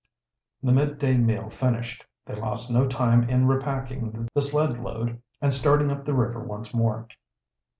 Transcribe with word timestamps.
The 0.63 0.71
midday 0.71 1.15
meal 1.15 1.51
finished, 1.51 2.05
they 2.25 2.33
lost 2.33 2.71
no 2.71 2.87
time 2.87 3.29
in 3.29 3.45
repacking 3.45 4.27
the 4.33 4.41
sled 4.41 4.79
load 4.79 5.21
and 5.39 5.53
starting 5.53 5.91
up 5.91 6.05
the 6.07 6.15
river 6.15 6.39
once 6.43 6.73
more. 6.73 7.07